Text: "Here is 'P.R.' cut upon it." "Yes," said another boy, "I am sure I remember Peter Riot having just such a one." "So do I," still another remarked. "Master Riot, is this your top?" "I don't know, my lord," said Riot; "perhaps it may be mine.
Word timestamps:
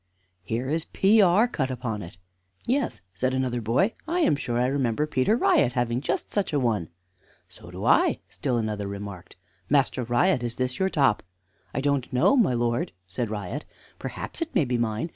"Here 0.41 0.67
is 0.67 0.83
'P.R.' 0.85 1.47
cut 1.47 1.69
upon 1.69 2.01
it." 2.01 2.17
"Yes," 2.65 3.01
said 3.13 3.35
another 3.35 3.61
boy, 3.61 3.93
"I 4.07 4.21
am 4.21 4.35
sure 4.35 4.57
I 4.59 4.65
remember 4.65 5.05
Peter 5.05 5.37
Riot 5.37 5.73
having 5.73 6.01
just 6.01 6.31
such 6.31 6.51
a 6.53 6.59
one." 6.59 6.89
"So 7.47 7.69
do 7.69 7.85
I," 7.85 8.17
still 8.27 8.57
another 8.57 8.87
remarked. 8.87 9.35
"Master 9.69 10.03
Riot, 10.03 10.41
is 10.41 10.55
this 10.55 10.79
your 10.79 10.89
top?" 10.89 11.21
"I 11.71 11.81
don't 11.81 12.11
know, 12.11 12.35
my 12.35 12.55
lord," 12.55 12.93
said 13.05 13.29
Riot; 13.29 13.63
"perhaps 13.99 14.41
it 14.41 14.55
may 14.55 14.65
be 14.65 14.79
mine. 14.79 15.09